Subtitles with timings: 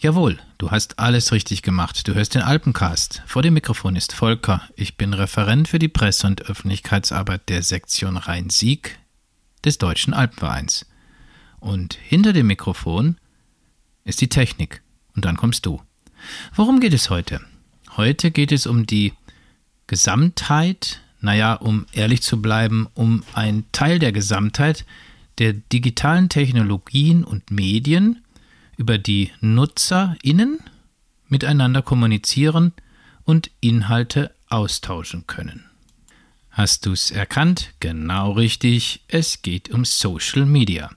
[0.00, 2.06] Jawohl, du hast alles richtig gemacht.
[2.06, 3.20] Du hörst den Alpencast.
[3.26, 4.62] Vor dem Mikrofon ist Volker.
[4.76, 8.96] Ich bin Referent für die Presse- und Öffentlichkeitsarbeit der Sektion Rhein-Sieg
[9.64, 10.86] des Deutschen Alpenvereins.
[11.58, 13.16] Und hinter dem Mikrofon
[14.04, 14.82] ist die Technik.
[15.16, 15.82] Und dann kommst du.
[16.54, 17.40] Worum geht es heute?
[17.96, 19.14] Heute geht es um die
[19.88, 24.84] Gesamtheit, naja, um ehrlich zu bleiben, um einen Teil der Gesamtheit
[25.38, 28.22] der digitalen Technologien und Medien,
[28.78, 30.60] über die NutzerInnen
[31.28, 32.72] miteinander kommunizieren
[33.24, 35.64] und Inhalte austauschen können.
[36.50, 37.74] Hast du's erkannt?
[37.80, 40.90] Genau richtig, es geht um Social Media.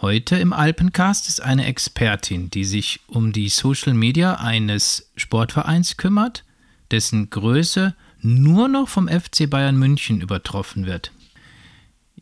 [0.00, 6.44] Heute im Alpencast ist eine Expertin, die sich um die Social Media eines Sportvereins kümmert,
[6.90, 11.12] dessen Größe nur noch vom FC Bayern München übertroffen wird.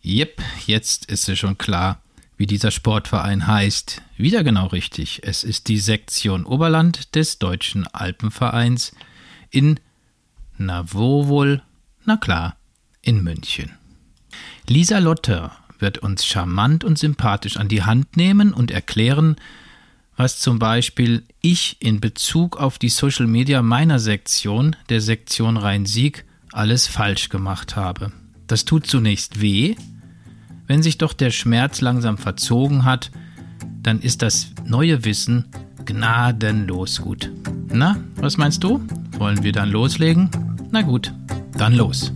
[0.00, 2.02] Jep, jetzt ist es schon klar
[2.38, 4.00] wie dieser Sportverein heißt.
[4.16, 5.20] Wieder genau richtig.
[5.24, 8.92] Es ist die Sektion Oberland des Deutschen Alpenvereins
[9.50, 9.78] in,
[10.56, 11.62] na wo wohl,
[12.04, 12.56] na klar,
[13.02, 13.72] in München.
[14.68, 19.36] Lisa Lotter wird uns charmant und sympathisch an die Hand nehmen und erklären,
[20.16, 26.24] was zum Beispiel ich in Bezug auf die Social Media meiner Sektion, der Sektion Rhein-Sieg,
[26.52, 28.12] alles falsch gemacht habe.
[28.46, 29.76] Das tut zunächst weh,
[30.68, 33.10] wenn sich doch der Schmerz langsam verzogen hat,
[33.82, 35.46] dann ist das neue Wissen
[35.84, 37.32] gnadenlos gut.
[37.72, 38.80] Na, was meinst du?
[39.18, 40.30] Wollen wir dann loslegen?
[40.70, 41.12] Na gut,
[41.56, 42.12] dann los.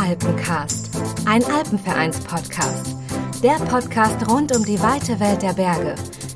[0.00, 0.90] Alpencast,
[1.26, 2.96] ein Alpenvereins-Podcast.
[3.42, 5.94] Der Podcast rund um die weite Welt der Berge.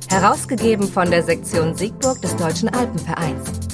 [0.09, 3.68] Herausgegeben von der Sektion Siegburg des Deutschen Alpenvereins.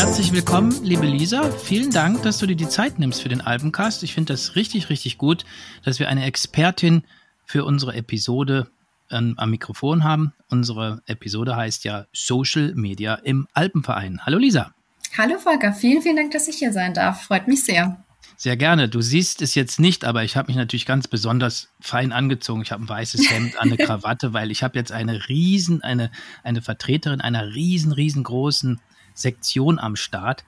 [0.00, 1.50] Herzlich willkommen, liebe Lisa.
[1.50, 4.02] Vielen Dank, dass du dir die Zeit nimmst für den Albencast.
[4.02, 5.44] Ich finde das richtig, richtig gut,
[5.84, 7.04] dass wir eine Expertin
[7.44, 8.70] für unsere Episode
[9.10, 10.32] ähm, am Mikrofon haben.
[10.48, 14.22] Unsere Episode heißt ja Social Media im Alpenverein.
[14.24, 14.74] Hallo Lisa.
[15.18, 17.24] Hallo Volker, vielen, vielen Dank, dass ich hier sein darf.
[17.24, 18.02] Freut mich sehr.
[18.38, 18.88] Sehr gerne.
[18.88, 22.62] Du siehst es jetzt nicht, aber ich habe mich natürlich ganz besonders fein angezogen.
[22.62, 26.10] Ich habe ein weißes Hemd, eine Krawatte, weil ich habe jetzt eine riesen, eine,
[26.42, 28.80] eine Vertreterin einer riesen, riesengroßen
[29.14, 30.44] Sektion am Start.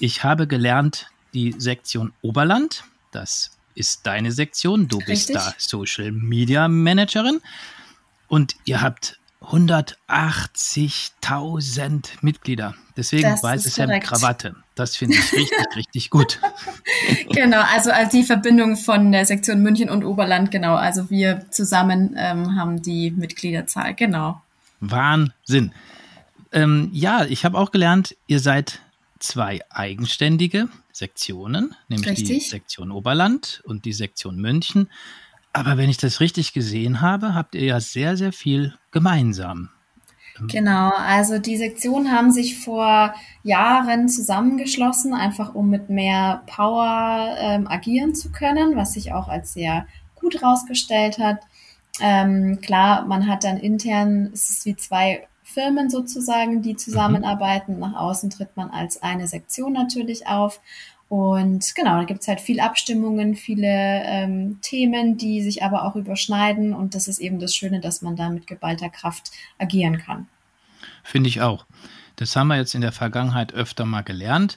[0.00, 5.36] Ich habe gelernt, die Sektion Oberland, das ist deine Sektion, du bist Richtig.
[5.36, 7.40] da Social Media Managerin
[8.28, 12.74] und ihr habt 180.000 Mitglieder.
[12.96, 14.54] Deswegen das weißes Hemd, Krawatte.
[14.74, 16.38] Das finde ich richtig, richtig gut.
[17.30, 20.76] Genau, also, also die Verbindung von der Sektion München und Oberland, genau.
[20.76, 24.40] Also wir zusammen ähm, haben die Mitgliederzahl, genau.
[24.80, 25.72] Wahnsinn.
[26.52, 28.80] Ähm, ja, ich habe auch gelernt, ihr seid
[29.18, 32.44] zwei eigenständige Sektionen, nämlich richtig.
[32.44, 34.88] die Sektion Oberland und die Sektion München.
[35.52, 39.70] Aber wenn ich das richtig gesehen habe, habt ihr ja sehr, sehr viel gemeinsam.
[40.38, 47.36] Ähm, genau, also die Sektionen haben sich vor Jahren zusammengeschlossen, einfach um mit mehr Power
[47.38, 51.40] ähm, agieren zu können, was sich auch als sehr gut herausgestellt hat.
[52.00, 57.74] Ähm, klar, man hat dann intern, es ist wie zwei Firmen sozusagen, die zusammenarbeiten.
[57.74, 57.80] Mhm.
[57.80, 60.60] Nach außen tritt man als eine Sektion natürlich auf.
[61.08, 65.94] Und genau, da gibt es halt viel Abstimmungen, viele ähm, Themen, die sich aber auch
[65.94, 66.72] überschneiden.
[66.72, 70.26] Und das ist eben das Schöne, dass man da mit geballter Kraft agieren kann.
[71.02, 71.66] Finde ich auch.
[72.16, 74.56] Das haben wir jetzt in der Vergangenheit öfter mal gelernt.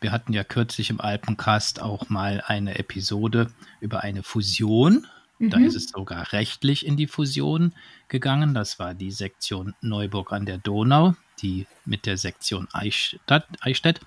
[0.00, 5.06] Wir hatten ja kürzlich im Alpencast auch mal eine Episode über eine Fusion
[5.40, 5.64] da mhm.
[5.64, 7.72] ist es sogar rechtlich in die Fusion
[8.08, 8.52] gegangen.
[8.52, 14.00] Das war die Sektion Neuburg an der Donau, die mit der Sektion Eichstätt, Eichstätt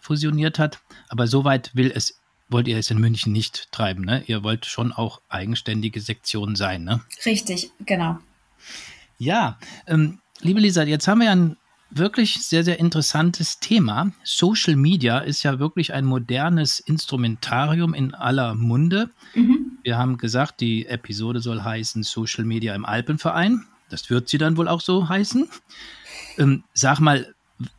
[0.00, 0.80] fusioniert hat.
[1.08, 4.04] Aber soweit will es, wollt ihr es in München nicht treiben.
[4.04, 4.22] Ne?
[4.26, 6.84] Ihr wollt schon auch eigenständige Sektionen sein.
[6.84, 7.00] Ne?
[7.24, 8.18] Richtig, genau.
[9.18, 9.58] Ja,
[9.88, 11.56] ähm, liebe Lisa, jetzt haben wir ja ein
[11.90, 14.12] wirklich sehr, sehr interessantes Thema.
[14.22, 19.10] Social Media ist ja wirklich ein modernes Instrumentarium in aller Munde.
[19.34, 19.65] Mhm.
[19.86, 23.66] Wir haben gesagt, die Episode soll heißen Social Media im Alpenverein.
[23.88, 25.48] Das wird sie dann wohl auch so heißen.
[26.38, 27.32] Ähm, sag mal,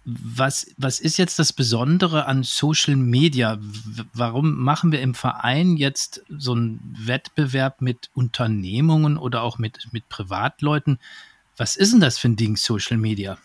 [0.06, 3.59] was, was ist jetzt das Besondere an Social Media?
[4.13, 10.07] Warum machen wir im Verein jetzt so einen Wettbewerb mit Unternehmungen oder auch mit, mit
[10.07, 11.00] Privatleuten?
[11.57, 13.38] Was ist denn das für ein Ding, Social Media?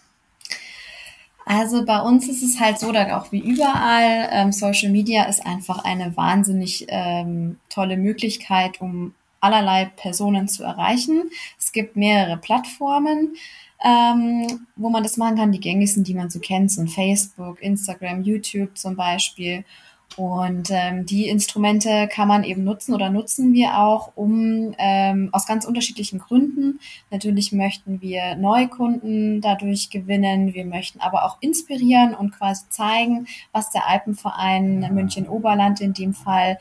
[1.45, 5.45] Also bei uns ist es halt so, dass auch wie überall, ähm, Social Media ist
[5.45, 11.31] einfach eine wahnsinnig ähm, tolle Möglichkeit, um allerlei Personen zu erreichen.
[11.59, 13.35] Es gibt mehrere Plattformen,
[13.85, 15.53] ähm, wo man das machen kann.
[15.53, 19.65] Die gängigsten, die man so kennt, sind Facebook, Instagram, YouTube zum Beispiel.
[20.17, 25.47] Und ähm, die Instrumente kann man eben nutzen oder nutzen wir auch, um ähm, aus
[25.47, 26.81] ganz unterschiedlichen Gründen.
[27.11, 33.71] Natürlich möchten wir Neukunden dadurch gewinnen, wir möchten aber auch inspirieren und quasi zeigen, was
[33.71, 36.59] der Alpenverein München-Oberland in dem Fall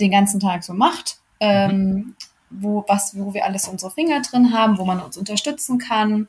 [0.00, 1.18] den ganzen Tag so macht.
[1.38, 2.14] Ähm,
[2.50, 6.28] wo, was, wo wir alles unsere Finger drin haben, wo man uns unterstützen kann.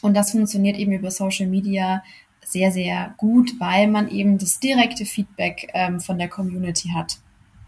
[0.00, 2.02] Und das funktioniert eben über Social Media
[2.44, 7.18] sehr, sehr gut, weil man eben das direkte Feedback ähm, von der Community hat.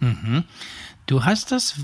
[0.00, 0.44] Mhm.
[1.06, 1.74] Du hast das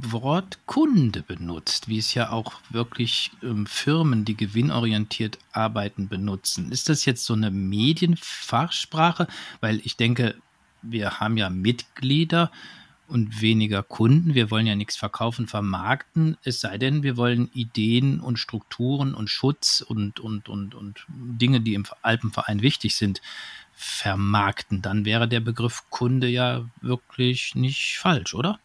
[0.00, 6.72] Wort Kunde benutzt, wie es ja auch wirklich ähm, Firmen, die gewinnorientiert arbeiten, benutzen.
[6.72, 9.26] Ist das jetzt so eine Medienfachsprache?
[9.60, 10.34] Weil ich denke,
[10.80, 12.50] wir haben ja Mitglieder,
[13.14, 14.34] und weniger Kunden.
[14.34, 19.30] Wir wollen ja nichts verkaufen, vermarkten, es sei denn, wir wollen Ideen und Strukturen und
[19.30, 23.22] Schutz und, und, und, und Dinge, die im Alpenverein wichtig sind,
[23.72, 24.82] vermarkten.
[24.82, 28.58] Dann wäre der Begriff Kunde ja wirklich nicht falsch, oder?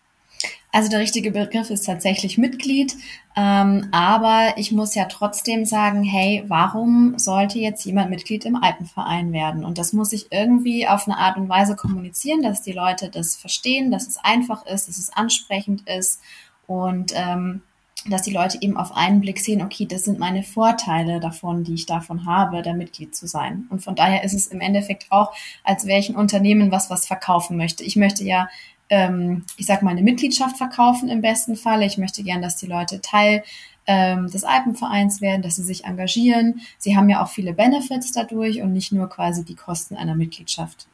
[0.72, 2.96] Also der richtige Begriff ist tatsächlich Mitglied,
[3.36, 9.34] ähm, aber ich muss ja trotzdem sagen, hey, warum sollte jetzt jemand Mitglied im Alpenverein
[9.34, 9.66] werden?
[9.66, 13.36] Und das muss ich irgendwie auf eine Art und Weise kommunizieren, dass die Leute das
[13.36, 16.22] verstehen, dass es einfach ist, dass es ansprechend ist
[16.68, 17.64] und ähm,
[18.08, 21.74] dass die Leute eben auf einen Blick sehen, okay, das sind meine Vorteile davon, die
[21.74, 23.68] ich davon habe, da Mitglied zu sein.
[23.70, 25.34] Und von daher ist es im Endeffekt auch,
[25.64, 27.84] als wäre ich ein Unternehmen, was was verkaufen möchte.
[27.84, 28.48] Ich möchte ja
[28.90, 31.84] ähm, ich sag mal, eine Mitgliedschaft verkaufen im besten Fall.
[31.84, 33.44] Ich möchte gern, dass die Leute Teil
[33.88, 36.62] ähm, des Alpenvereins werden, dass sie sich engagieren.
[36.78, 40.88] Sie haben ja auch viele Benefits dadurch und nicht nur quasi die Kosten einer Mitgliedschaft.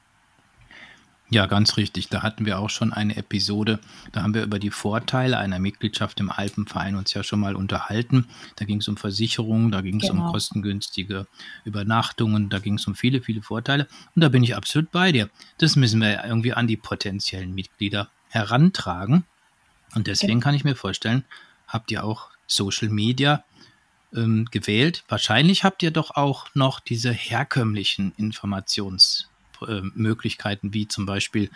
[1.30, 2.10] Ja, ganz richtig.
[2.10, 3.80] Da hatten wir auch schon eine Episode.
[4.12, 8.28] Da haben wir über die Vorteile einer Mitgliedschaft im Alpenverein uns ja schon mal unterhalten.
[8.58, 10.28] Da ging es um Versicherungen, da ging es genau.
[10.28, 11.26] um kostengünstige
[11.64, 13.88] Übernachtungen, da ging es um viele, viele Vorteile.
[14.16, 15.30] Und da bin ich absolut bei dir.
[15.58, 19.24] Das müssen wir irgendwie an die potenziellen Mitglieder herantragen.
[19.96, 21.26] Und deswegen kann ich mir vorstellen,
[21.68, 23.44] habt ihr auch Social Media
[24.14, 25.04] ähm, gewählt.
[25.08, 29.26] Wahrscheinlich habt ihr doch auch noch diese herkömmlichen Informations-
[29.62, 31.50] äh, Möglichkeiten wie zum Beispiel,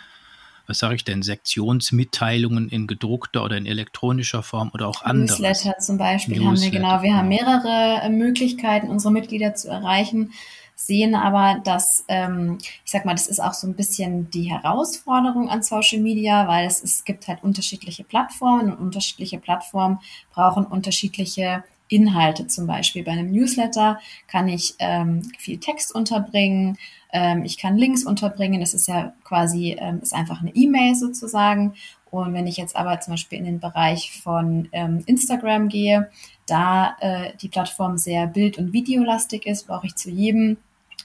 [0.66, 5.26] was sage ich denn, Sektionsmitteilungen in gedruckter oder in elektronischer Form oder auch andere.
[5.26, 7.02] Newsletter zum Beispiel Newsletter, haben wir genau.
[7.02, 10.32] Wir haben mehrere äh, Möglichkeiten, unsere Mitglieder zu erreichen
[10.80, 15.50] sehen aber, dass, ähm, ich sag mal, das ist auch so ein bisschen die Herausforderung
[15.50, 19.98] an Social Media, weil es, es gibt halt unterschiedliche Plattformen und unterschiedliche Plattformen
[20.32, 22.46] brauchen unterschiedliche Inhalte.
[22.46, 26.78] Zum Beispiel bei einem Newsletter kann ich ähm, viel Text unterbringen,
[27.12, 28.60] ähm, ich kann Links unterbringen.
[28.60, 31.74] Das ist ja quasi, ähm, ist einfach eine E-Mail sozusagen.
[32.10, 36.10] Und wenn ich jetzt aber zum Beispiel in den Bereich von ähm, Instagram gehe,
[36.46, 40.56] da äh, die Plattform sehr bild- und videolastig ist, brauche ich zu jedem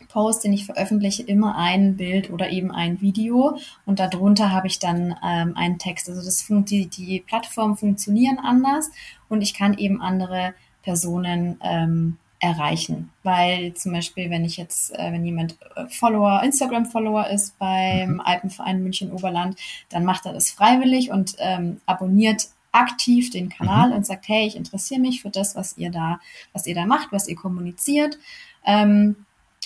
[0.09, 4.79] Post, den ich veröffentliche, immer ein Bild oder eben ein Video und darunter habe ich
[4.79, 6.09] dann ähm, einen Text.
[6.09, 8.91] Also das die, die Plattformen funktionieren anders
[9.29, 13.09] und ich kann eben andere Personen ähm, erreichen.
[13.23, 18.21] Weil zum Beispiel, wenn ich jetzt, äh, wenn jemand äh, Follower, Instagram-Follower ist beim mhm.
[18.21, 19.59] Alpenverein München Oberland,
[19.89, 23.95] dann macht er das freiwillig und ähm, abonniert aktiv den Kanal mhm.
[23.95, 26.19] und sagt, hey, ich interessiere mich für das, was ihr da,
[26.53, 28.17] was ihr da macht, was ihr kommuniziert.
[28.65, 29.15] Ähm,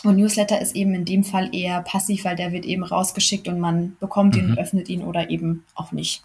[0.03, 3.59] und Newsletter ist eben in dem Fall eher passiv, weil der wird eben rausgeschickt und
[3.59, 4.57] man bekommt ihn, mhm.
[4.57, 6.23] öffnet ihn oder eben auch nicht.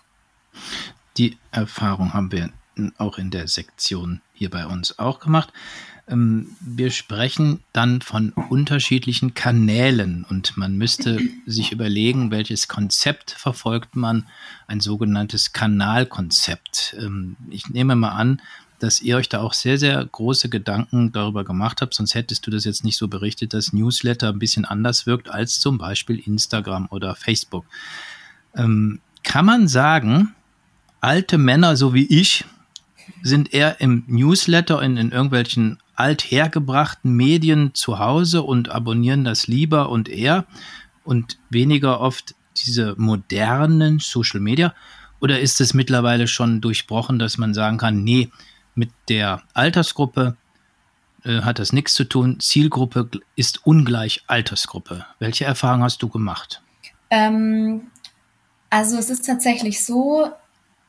[1.16, 2.50] Die Erfahrung haben wir
[2.98, 5.52] auch in der Sektion hier bei uns auch gemacht.
[6.06, 13.96] Ähm, wir sprechen dann von unterschiedlichen Kanälen und man müsste sich überlegen, welches Konzept verfolgt
[13.96, 14.26] man,
[14.66, 16.96] ein sogenanntes Kanalkonzept.
[16.98, 18.42] Ähm, ich nehme mal an,
[18.80, 22.50] dass ihr euch da auch sehr, sehr große Gedanken darüber gemacht habt, sonst hättest du
[22.50, 26.88] das jetzt nicht so berichtet, dass Newsletter ein bisschen anders wirkt als zum Beispiel Instagram
[26.90, 27.64] oder Facebook.
[28.54, 30.34] Ähm, kann man sagen,
[31.00, 32.44] alte Männer so wie ich
[33.22, 39.88] sind eher im Newsletter in, in irgendwelchen althergebrachten Medien zu Hause und abonnieren das lieber
[39.88, 40.46] und eher
[41.04, 42.34] und weniger oft
[42.64, 44.74] diese modernen Social Media?
[45.20, 48.30] Oder ist es mittlerweile schon durchbrochen, dass man sagen kann, nee,
[48.74, 50.36] mit der Altersgruppe
[51.24, 52.40] äh, hat das nichts zu tun.
[52.40, 55.06] Zielgruppe ist ungleich Altersgruppe.
[55.18, 56.62] Welche Erfahrung hast du gemacht?
[57.10, 57.82] Ähm,
[58.70, 60.30] also es ist tatsächlich so,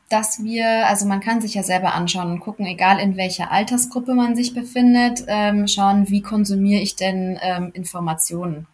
[0.09, 4.13] dass wir, also man kann sich ja selber anschauen und gucken, egal in welcher Altersgruppe
[4.13, 8.67] man sich befindet, ähm, schauen, wie konsumiere ich denn ähm, Informationen.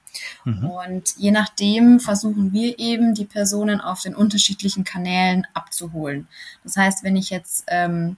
[0.43, 0.69] Mhm.
[0.69, 6.27] Und je nachdem versuchen wir eben, die Personen auf den unterschiedlichen Kanälen abzuholen.
[6.63, 8.17] Das heißt, wenn ich jetzt ähm,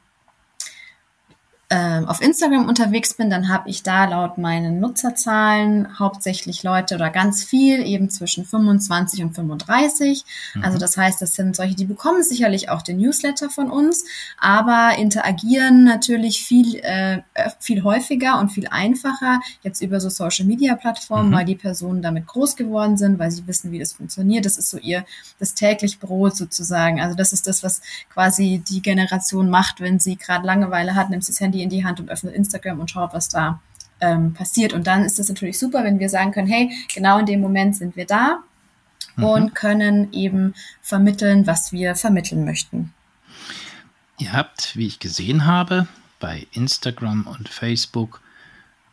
[1.74, 7.10] ähm, auf Instagram unterwegs bin, dann habe ich da laut meinen Nutzerzahlen hauptsächlich Leute oder
[7.10, 10.24] ganz viel, eben zwischen 25 und 35.
[10.54, 10.64] Mhm.
[10.64, 14.06] Also das heißt, das sind solche, die bekommen sicherlich auch den Newsletter von uns,
[14.38, 17.22] aber interagieren natürlich viel, äh,
[17.60, 21.34] viel häufiger und viel einfacher jetzt über so Social-Media-Plattformen, mhm.
[21.34, 24.46] weil die Personen damit groß geworden sind, weil sie wissen, wie das funktioniert.
[24.46, 25.06] Das ist so ihr
[25.40, 27.02] das täglich Brot sozusagen.
[27.02, 27.82] Also das ist das, was
[28.14, 31.86] quasi die Generation macht, wenn sie gerade Langeweile hat, nimmt sie das Handy in die
[31.86, 33.60] Hand und öffnet Instagram und schaut, was da
[34.00, 34.74] ähm, passiert.
[34.74, 37.76] Und dann ist es natürlich super, wenn wir sagen können, hey, genau in dem Moment
[37.76, 38.44] sind wir da
[39.16, 39.24] mhm.
[39.24, 42.94] und können eben vermitteln, was wir vermitteln möchten.
[44.20, 45.88] Ihr habt, wie ich gesehen habe,
[46.20, 48.22] bei Instagram und Facebook,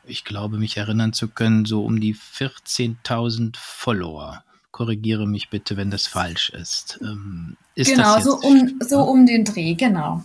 [0.04, 4.42] ich glaube, mich erinnern zu können, so um die 14.000 Follower.
[4.72, 6.98] Korrigiere mich bitte, wenn das falsch ist.
[7.02, 10.24] Ähm, ist genau, so um, so um den Dreh, genau.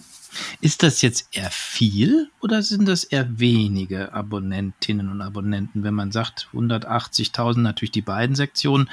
[0.62, 6.12] Ist das jetzt eher viel oder sind das eher wenige Abonnentinnen und Abonnenten, wenn man
[6.12, 8.90] sagt 180.000 natürlich die beiden Sektionen.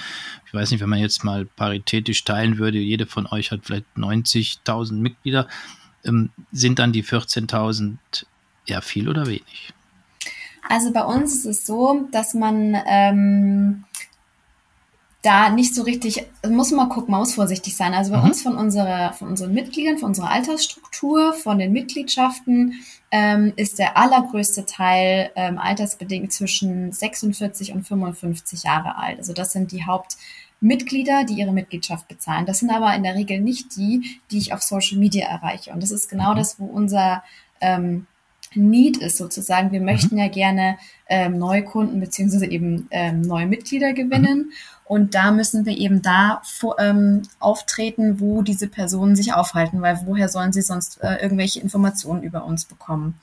[0.47, 3.87] Ich weiß nicht, wenn man jetzt mal paritätisch teilen würde, jede von euch hat vielleicht
[3.97, 5.49] 90.000 Mitglieder,
[6.05, 7.97] ähm, sind dann die 14.000
[8.67, 9.73] eher viel oder wenig?
[10.69, 13.85] Also bei uns ist es so, dass man ähm,
[15.23, 17.95] da nicht so richtig, muss man mal gucken, man muss vorsichtig sein.
[17.95, 18.25] Also bei mhm.
[18.25, 22.75] uns von unserer, von unseren Mitgliedern, von unserer Altersstruktur, von den Mitgliedschaften
[23.12, 29.19] ähm, ist der allergrößte Teil ähm, altersbedingt zwischen 46 und 55 Jahre alt.
[29.19, 32.45] Also das sind die Hauptmitglieder, die ihre Mitgliedschaft bezahlen.
[32.45, 35.71] Das sind aber in der Regel nicht die, die ich auf Social Media erreiche.
[35.71, 36.38] Und das ist genau mhm.
[36.38, 37.23] das, wo unser
[37.61, 38.09] ähm,
[38.55, 39.73] Need ist sozusagen.
[39.73, 40.21] Wir möchten mhm.
[40.21, 44.38] ja gerne ähm, neue Kunden beziehungsweise eben ähm, neue Mitglieder gewinnen.
[44.38, 44.52] Mhm.
[44.93, 46.43] Und da müssen wir eben da
[46.77, 52.23] ähm, auftreten, wo diese Personen sich aufhalten, weil woher sollen sie sonst äh, irgendwelche Informationen
[52.23, 53.15] über uns bekommen?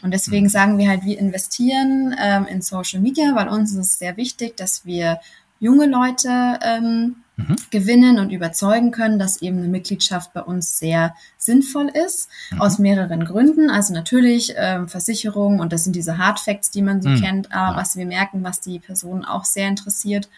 [0.00, 0.50] Und deswegen mhm.
[0.50, 4.56] sagen wir halt, wir investieren ähm, in Social Media, weil uns ist es sehr wichtig,
[4.56, 5.18] dass wir
[5.58, 7.56] junge Leute ähm, mhm.
[7.72, 12.60] gewinnen und überzeugen können, dass eben eine Mitgliedschaft bei uns sehr sinnvoll ist, mhm.
[12.60, 13.70] aus mehreren Gründen.
[13.70, 17.20] Also natürlich ähm, Versicherung und das sind diese Hard Facts, die man so mhm.
[17.20, 17.76] kennt, aber ja.
[17.76, 20.28] was wir merken, was die Personen auch sehr interessiert,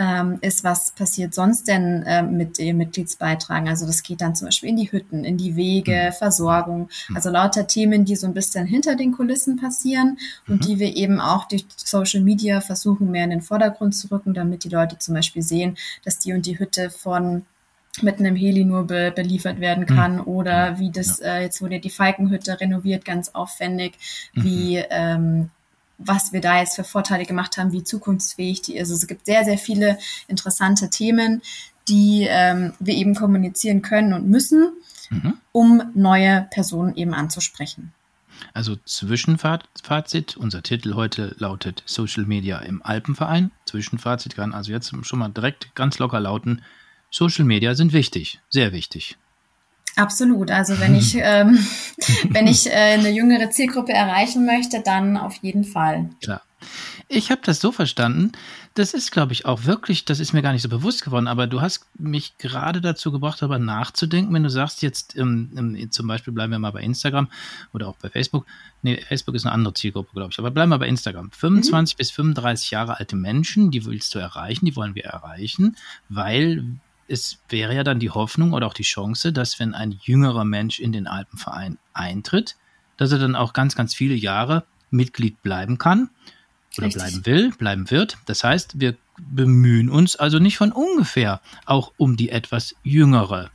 [0.00, 3.68] ähm, ist, was passiert sonst denn ähm, mit dem Mitgliedsbeitrag?
[3.68, 6.14] Also das geht dann zum Beispiel in die Hütten, in die Wege, mhm.
[6.14, 7.16] Versorgung, mhm.
[7.16, 10.66] also lauter Themen, die so ein bisschen hinter den Kulissen passieren und mhm.
[10.66, 14.64] die wir eben auch durch Social Media versuchen, mehr in den Vordergrund zu rücken, damit
[14.64, 17.44] die Leute zum Beispiel sehen, dass die und die Hütte von
[18.00, 19.94] mit einem Heli nur be beliefert werden mhm.
[19.94, 20.26] kann mhm.
[20.28, 21.36] oder wie das, ja.
[21.36, 23.98] äh, jetzt wurde die Falkenhütte renoviert, ganz aufwendig,
[24.32, 24.44] mhm.
[24.44, 25.50] wie ähm,
[26.00, 28.90] was wir da jetzt für Vorteile gemacht haben, wie zukunftsfähig die ist.
[28.90, 31.42] Also es gibt sehr, sehr viele interessante Themen,
[31.88, 34.72] die ähm, wir eben kommunizieren können und müssen,
[35.10, 35.34] mhm.
[35.52, 37.92] um neue Personen eben anzusprechen.
[38.54, 43.50] Also Zwischenfazit, unser Titel heute lautet Social Media im Alpenverein.
[43.66, 46.62] Zwischenfazit kann also jetzt schon mal direkt ganz locker lauten,
[47.10, 49.18] Social Media sind wichtig, sehr wichtig.
[49.96, 50.50] Absolut.
[50.50, 51.58] Also wenn ich, ähm,
[52.30, 56.10] wenn ich äh, eine jüngere Zielgruppe erreichen möchte, dann auf jeden Fall.
[56.22, 56.42] Klar.
[57.08, 58.32] Ich habe das so verstanden,
[58.74, 61.48] das ist, glaube ich, auch wirklich, das ist mir gar nicht so bewusst geworden, aber
[61.48, 66.06] du hast mich gerade dazu gebracht, darüber nachzudenken, wenn du sagst, jetzt ähm, ähm, zum
[66.06, 67.28] Beispiel bleiben wir mal bei Instagram
[67.72, 68.46] oder auch bei Facebook.
[68.82, 71.32] Nee, Facebook ist eine andere Zielgruppe, glaube ich, aber bleiben wir bei Instagram.
[71.32, 71.98] 25 mhm.
[71.98, 75.76] bis 35 Jahre alte Menschen, die willst du erreichen, die wollen wir erreichen,
[76.08, 76.64] weil
[77.10, 80.78] es wäre ja dann die Hoffnung oder auch die Chance, dass wenn ein jüngerer Mensch
[80.78, 82.56] in den Alpenverein eintritt,
[82.96, 86.10] dass er dann auch ganz, ganz viele Jahre Mitglied bleiben kann
[86.76, 87.02] oder Richtig.
[87.02, 88.18] bleiben will, bleiben wird.
[88.26, 93.50] Das heißt, wir bemühen uns also nicht von ungefähr auch um die etwas jüngere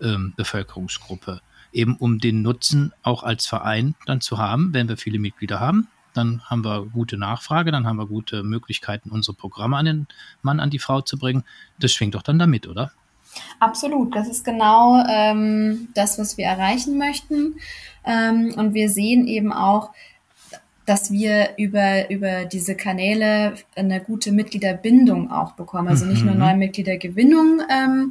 [0.00, 1.40] ähm, Bevölkerungsgruppe,
[1.72, 5.88] eben um den Nutzen auch als Verein dann zu haben, wenn wir viele Mitglieder haben.
[6.14, 10.06] Dann haben wir gute Nachfrage, dann haben wir gute Möglichkeiten, unsere Programme an den
[10.42, 11.44] Mann, an die Frau zu bringen.
[11.78, 12.92] Das schwingt doch dann damit, oder?
[13.60, 17.56] Absolut, das ist genau ähm, das, was wir erreichen möchten.
[18.04, 19.90] Ähm, und wir sehen eben auch,
[20.90, 25.86] dass wir über, über diese Kanäle eine gute Mitgliederbindung auch bekommen.
[25.86, 26.40] Also nicht nur mhm.
[26.40, 28.10] neue Mitgliedergewinnung, ähm,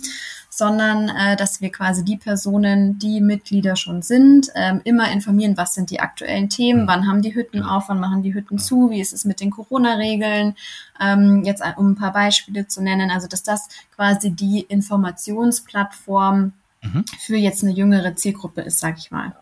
[0.49, 5.73] sondern äh, dass wir quasi die Personen, die Mitglieder schon sind, ähm, immer informieren, was
[5.73, 9.01] sind die aktuellen Themen, wann haben die Hütten auf, wann machen die Hütten zu, wie
[9.01, 10.55] ist es mit den Corona-Regeln,
[11.01, 13.11] ähm, jetzt um ein paar Beispiele zu nennen.
[13.11, 17.03] Also dass das quasi die Informationsplattform mhm.
[17.19, 19.33] für jetzt eine jüngere Zielgruppe ist, sag ich mal.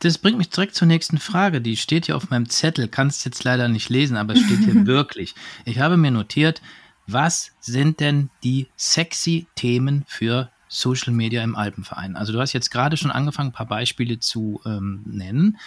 [0.00, 1.60] Das bringt mich direkt zur nächsten Frage.
[1.60, 4.86] Die steht hier auf meinem Zettel, kannst jetzt leider nicht lesen, aber es steht hier
[4.86, 5.34] wirklich.
[5.64, 6.62] Ich habe mir notiert,
[7.06, 12.16] was sind denn die sexy Themen für Social Media im Alpenverein?
[12.16, 15.58] Also du hast jetzt gerade schon angefangen, ein paar Beispiele zu ähm, nennen.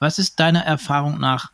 [0.00, 1.52] Was ist deiner Erfahrung nach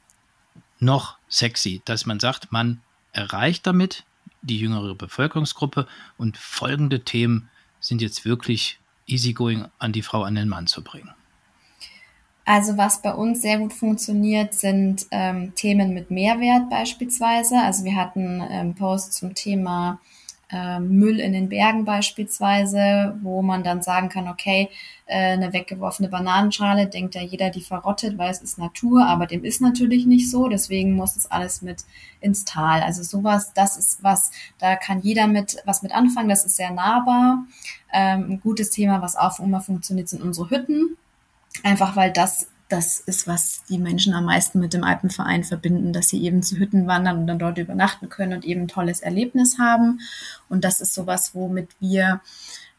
[0.79, 2.81] noch sexy, dass man sagt, man
[3.13, 4.05] erreicht damit
[4.43, 5.87] die jüngere Bevölkerungsgruppe
[6.19, 7.49] und folgende Themen
[7.81, 11.11] sind jetzt wirklich easygoing an die Frau, an den Mann zu bringen?
[12.45, 17.59] Also was bei uns sehr gut funktioniert, sind ähm, Themen mit Mehrwert beispielsweise.
[17.59, 19.99] Also wir hatten ähm, Posts zum Thema
[20.51, 24.69] äh, Müll in den Bergen beispielsweise, wo man dann sagen kann, okay,
[25.07, 29.43] äh, eine weggeworfene Bananenschale denkt ja jeder, die verrottet, weil es ist Natur, aber dem
[29.43, 30.49] ist natürlich nicht so.
[30.49, 31.85] Deswegen muss es alles mit
[32.21, 32.83] ins Tal.
[32.83, 36.29] Also sowas, das ist was, da kann jeder mit was mit anfangen.
[36.29, 37.45] Das ist sehr nahbar.
[37.91, 40.99] Ähm, ein gutes Thema, was auch immer funktioniert, sind unsere Hütten.
[41.63, 46.09] Einfach weil das das ist, was die Menschen am meisten mit dem Alpenverein verbinden, dass
[46.09, 49.59] sie eben zu Hütten wandern und dann dort übernachten können und eben ein tolles Erlebnis
[49.59, 50.01] haben.
[50.49, 52.21] Und das ist sowas, womit wir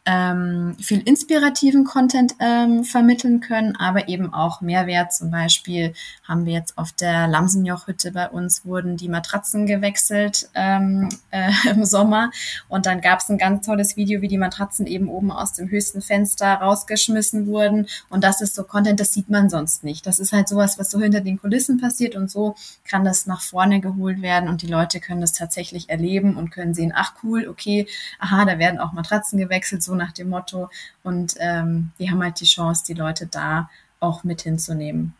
[0.05, 5.13] ähm, viel inspirativen Content ähm, vermitteln können, aber eben auch Mehrwert.
[5.13, 5.93] Zum Beispiel
[6.23, 11.85] haben wir jetzt auf der Lamsenjoch-Hütte bei uns wurden die Matratzen gewechselt ähm, äh, im
[11.85, 12.29] Sommer.
[12.67, 15.69] Und dann gab es ein ganz tolles Video, wie die Matratzen eben oben aus dem
[15.69, 17.87] höchsten Fenster rausgeschmissen wurden.
[18.09, 20.05] Und das ist so Content, das sieht man sonst nicht.
[20.05, 22.15] Das ist halt sowas, was so hinter den Kulissen passiert.
[22.15, 22.55] Und so
[22.87, 24.49] kann das nach vorne geholt werden.
[24.49, 27.87] Und die Leute können das tatsächlich erleben und können sehen, ach cool, okay,
[28.19, 30.69] aha, da werden auch Matratzen gewechselt, so nach dem Motto.
[31.03, 35.13] Und ähm, wir haben halt die Chance, die Leute da auch mit hinzunehmen.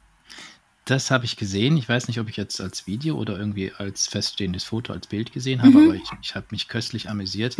[0.85, 1.77] Das habe ich gesehen.
[1.77, 5.33] Ich weiß nicht, ob ich jetzt als Video oder irgendwie als feststehendes Foto, als Bild
[5.33, 5.89] gesehen habe, mhm.
[5.89, 7.57] aber ich, ich habe mich köstlich amüsiert.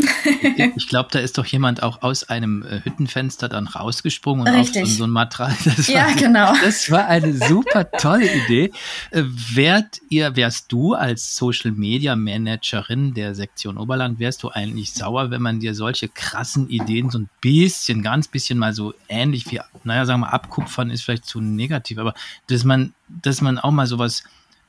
[0.75, 4.83] ich, glaube, da ist doch jemand auch aus einem äh, Hüttenfenster dann rausgesprungen und Richtig.
[4.83, 5.55] auf so, so ein Material.
[5.65, 6.53] Das ja, war, genau.
[6.63, 8.71] Das war eine super tolle Idee.
[9.09, 14.93] Äh, wärt ihr, wärst du als Social Media Managerin der Sektion Oberland, wärst du eigentlich
[14.93, 19.49] sauer, wenn man dir solche krassen Ideen so ein bisschen, ganz bisschen mal so ähnlich
[19.51, 22.13] wie, naja, sagen wir, abkupfern ist vielleicht zu negativ, aber
[22.47, 24.23] dass man dass man auch mal sowas,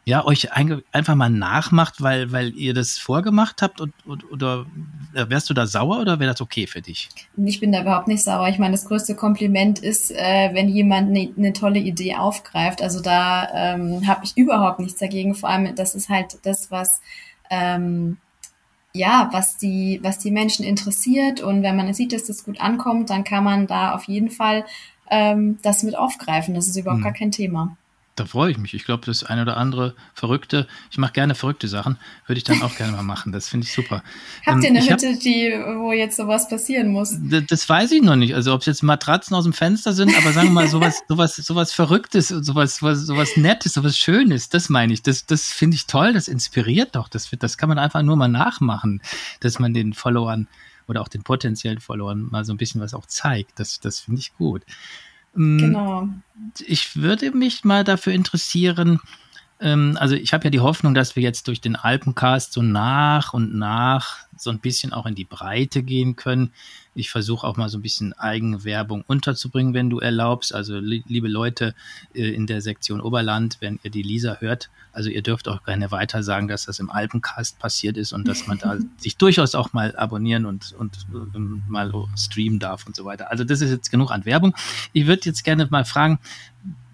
[0.05, 4.65] ja, euch einfach mal nachmacht, weil, weil ihr das vorgemacht habt und, und, oder
[5.15, 7.09] äh, wärst du da sauer oder wäre das okay für dich?
[7.37, 8.49] Ich bin da überhaupt nicht sauer.
[8.49, 12.83] Ich meine, das größte Kompliment ist, äh, wenn jemand eine ne tolle Idee aufgreift.
[12.83, 15.35] Also da ähm, habe ich überhaupt nichts dagegen.
[15.35, 17.01] Vor allem, das ist halt das, was
[17.51, 18.19] ähm,
[18.93, 21.41] ja, was die, was die Menschen interessiert.
[21.41, 24.67] Und wenn man sieht, dass das gut ankommt, dann kann man da auf jeden Fall
[25.11, 26.55] ähm, das mit aufgreifen.
[26.55, 27.05] Das ist überhaupt hm.
[27.05, 27.77] gar kein Thema
[28.17, 28.73] da freue ich mich.
[28.75, 32.63] Ich glaube, das eine oder andere verrückte, ich mache gerne verrückte Sachen, würde ich dann
[32.63, 33.31] auch gerne mal machen.
[33.31, 34.03] Das finde ich super.
[34.47, 37.17] Habt ihr ähm, eine Hütte, hab, die, wo jetzt sowas passieren muss?
[37.49, 38.35] Das weiß ich noch nicht.
[38.35, 41.37] Also ob es jetzt Matratzen aus dem Fenster sind, aber sagen wir mal sowas, sowas,
[41.37, 45.03] sowas Verrücktes, sowas, sowas, sowas Nettes, sowas Schönes, das meine ich.
[45.03, 47.09] Das, das finde ich toll, das inspiriert doch.
[47.09, 49.03] Das, das kann man einfach nur mal nachmachen,
[49.41, 50.49] dass man den Followern
[50.89, 53.59] oder auch den potenziellen Followern mal so ein bisschen was auch zeigt.
[53.59, 54.63] Das, das finde ich gut.
[55.37, 56.09] Mm, genau.
[56.67, 59.01] Ich würde mich mal dafür interessieren,
[59.61, 63.33] ähm, also ich habe ja die Hoffnung, dass wir jetzt durch den Alpencast so nach
[63.33, 66.53] und nach so ein bisschen auch in die Breite gehen können.
[66.97, 70.55] Ich versuche auch mal so ein bisschen Eigenwerbung unterzubringen, wenn du erlaubst.
[70.55, 71.75] Also li liebe Leute
[72.15, 75.91] äh, in der Sektion Oberland, wenn ihr die Lisa hört, also ihr dürft auch gerne
[75.91, 79.75] weiter sagen, dass das im Alpencast passiert ist und dass man da sich durchaus auch
[79.75, 83.31] mal abonnieren und, und äh, mal streamen darf und so weiter.
[83.31, 84.55] Also das ist jetzt genug an Werbung.
[84.95, 86.19] Ich würde jetzt gerne mal fragen,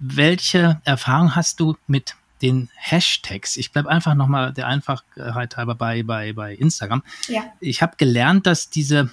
[0.00, 3.56] welche Erfahrung hast du mit den Hashtags.
[3.56, 7.04] Ich bleibe einfach nochmal der Einfachheit halber bei, bei, bei Instagram.
[7.28, 7.44] Ja.
[7.60, 9.10] Ich habe gelernt, dass diese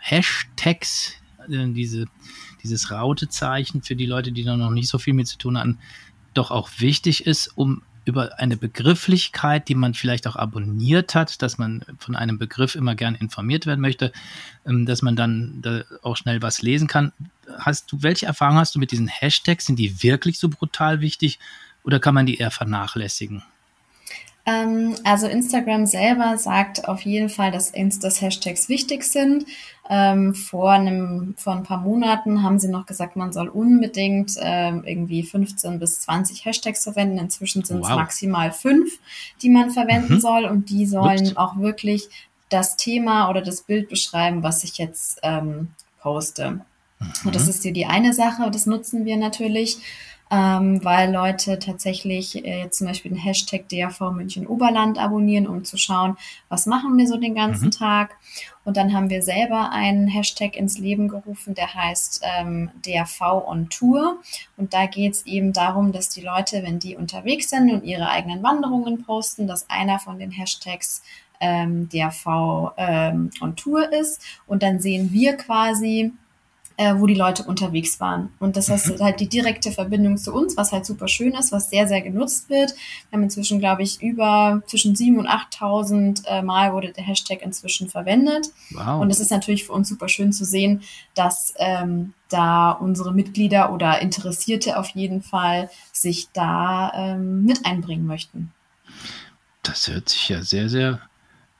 [0.00, 1.14] Hashtags,
[1.48, 2.06] äh, diese,
[2.62, 5.78] dieses Rautezeichen für die Leute, die da noch nicht so viel mit zu tun hatten,
[6.34, 11.58] doch auch wichtig ist, um über eine Begrifflichkeit, die man vielleicht auch abonniert hat, dass
[11.58, 14.12] man von einem Begriff immer gern informiert werden möchte,
[14.64, 17.12] ähm, dass man dann da auch schnell was lesen kann.
[17.58, 19.66] Hast du, welche Erfahrungen hast du mit diesen Hashtags?
[19.66, 21.40] Sind die wirklich so brutal wichtig
[21.82, 23.42] oder kann man die eher vernachlässigen?
[24.46, 29.44] Ähm, also Instagram selber sagt auf jeden Fall, dass, dass Hashtags wichtig sind.
[29.90, 34.84] Ähm, vor, einem, vor ein paar Monaten haben sie noch gesagt, man soll unbedingt ähm,
[34.84, 37.18] irgendwie 15 bis 20 Hashtags verwenden.
[37.18, 37.96] Inzwischen sind es wow.
[37.96, 38.98] maximal fünf,
[39.42, 40.20] die man verwenden mhm.
[40.20, 41.36] soll und die sollen Ups.
[41.36, 42.08] auch wirklich
[42.48, 45.68] das Thema oder das Bild beschreiben, was ich jetzt ähm,
[46.00, 46.50] poste.
[46.52, 46.62] Mhm.
[47.24, 49.78] Und das ist hier die eine Sache, das nutzen wir natürlich
[50.30, 55.64] ähm, weil Leute tatsächlich äh, jetzt zum Beispiel den Hashtag DAV München Oberland abonnieren, um
[55.64, 56.16] zu schauen,
[56.48, 57.72] was machen wir so den ganzen mhm.
[57.72, 58.16] Tag.
[58.64, 63.68] Und dann haben wir selber einen Hashtag ins Leben gerufen, der heißt ähm, DAV on
[63.68, 64.18] Tour.
[64.56, 68.08] Und da geht es eben darum, dass die Leute, wenn die unterwegs sind und ihre
[68.08, 71.02] eigenen Wanderungen posten, dass einer von den Hashtags
[71.38, 74.20] ähm, DAV ähm, on Tour ist.
[74.48, 76.12] Und dann sehen wir quasi,
[76.76, 78.32] äh, wo die Leute unterwegs waren.
[78.38, 79.02] Und das ist mhm.
[79.02, 82.50] halt die direkte Verbindung zu uns, was halt super schön ist, was sehr, sehr genutzt
[82.50, 82.74] wird.
[83.10, 87.42] Wir haben inzwischen, glaube ich, über zwischen 7.000 und 8.000 äh, Mal wurde der Hashtag
[87.42, 88.48] inzwischen verwendet.
[88.70, 89.00] Wow.
[89.00, 90.82] Und es ist natürlich für uns super schön zu sehen,
[91.14, 98.06] dass ähm, da unsere Mitglieder oder Interessierte auf jeden Fall sich da ähm, mit einbringen
[98.06, 98.52] möchten.
[99.62, 101.00] Das hört sich ja sehr, sehr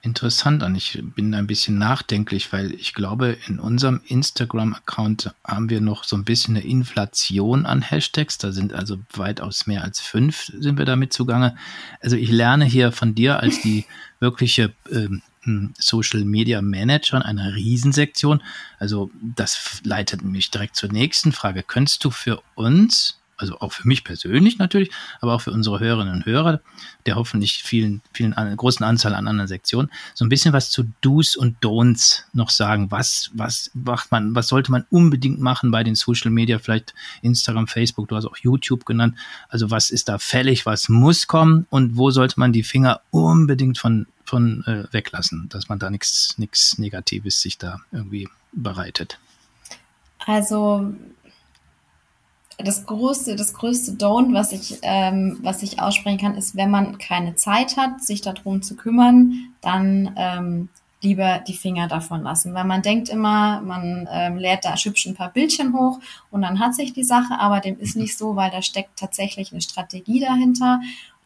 [0.07, 0.77] interessant an.
[0.77, 6.17] Ich bin ein bisschen nachdenklich, weil ich glaube, in unserem Instagram-Account haben wir noch so
[6.17, 8.39] ein bisschen eine Inflation an Hashtags.
[8.39, 11.57] Da sind also weitaus mehr als fünf sind wir damit zugange.
[12.01, 13.85] Also ich lerne hier von dir als die
[14.21, 18.43] wirkliche ähm, hm, Social Media Manager einer Riesensektion.
[18.79, 21.65] Also das leitet mich direkt zur nächsten Frage.
[21.65, 26.15] Könntest du für uns also auch für mich persönlich natürlich, aber auch für unsere Hörerinnen
[26.15, 26.61] und Hörer,
[27.05, 31.37] der hoffentlich vielen, vielen großen Anzahl an anderen Sektionen, so ein bisschen was zu Do's
[31.37, 32.91] und Don'ts noch sagen.
[32.91, 37.67] Was, was macht man, was sollte man unbedingt machen bei den Social Media, vielleicht Instagram,
[37.67, 39.17] Facebook, du hast auch YouTube genannt.
[39.49, 43.79] Also was ist da fällig, was muss kommen und wo sollte man die Finger unbedingt
[43.79, 49.19] von, von äh, weglassen, dass man da nichts, nichts Negatives sich da irgendwie bereitet.
[50.25, 50.93] Also
[52.59, 56.99] das größte, das größte Don't, was ich, ähm, was ich aussprechen kann, ist, wenn man
[56.99, 60.69] keine Zeit hat, sich darum zu kümmern, dann ähm,
[61.03, 62.55] lieber die Finger davon lassen.
[62.55, 66.59] Weil man denkt immer, man ähm, lädt da hübsch ein paar Bildchen hoch und dann
[66.59, 70.21] hat sich die Sache, aber dem ist nicht so, weil da steckt tatsächlich eine Strategie
[70.21, 70.81] dahinter,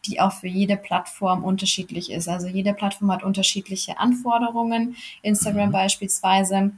[0.05, 2.27] die auch für jede Plattform unterschiedlich ist.
[2.27, 4.95] Also jede Plattform hat unterschiedliche Anforderungen.
[5.21, 5.73] Instagram mhm.
[5.73, 6.71] beispielsweise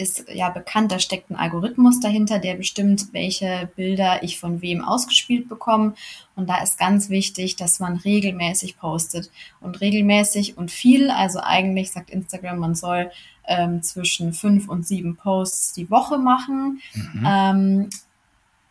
[0.00, 4.82] ist ja bekannt, da steckt ein Algorithmus dahinter, der bestimmt, welche Bilder ich von wem
[4.82, 5.94] ausgespielt bekomme.
[6.34, 9.30] Und da ist ganz wichtig, dass man regelmäßig postet.
[9.60, 13.10] Und regelmäßig und viel, also eigentlich sagt Instagram, man soll
[13.46, 16.80] ähm, zwischen fünf und sieben Posts die Woche machen.
[16.94, 17.26] Mhm.
[17.26, 17.90] Ähm,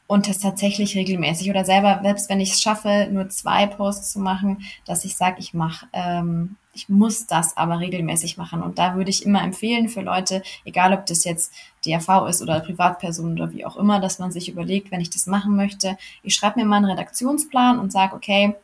[0.10, 4.20] und das tatsächlich regelmäßig oder selber, selbst wenn ich es schaffe, nur zwei Posts zu
[4.20, 8.64] machen, dass ich sage, ich mache, ähm, ich muss das aber regelmäßig machen.
[8.64, 11.54] Und da würde ich immer empfehlen für Leute, egal ob das jetzt
[11.86, 15.28] DRV ist oder Privatperson oder wie auch immer, dass man sich überlegt, wenn ich das
[15.28, 18.56] machen möchte, ich schreibe mir mal einen Redaktionsplan und sage, okay,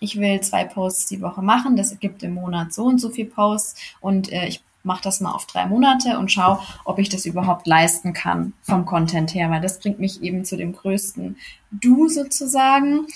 [0.00, 3.26] ich will zwei Posts die Woche machen, das ergibt im Monat so und so viel
[3.26, 7.26] Posts und äh, ich mache das mal auf drei Monate und schaue, ob ich das
[7.26, 11.36] überhaupt leisten kann vom Content her, weil das bringt mich eben zu dem größten
[11.70, 13.06] Du sozusagen.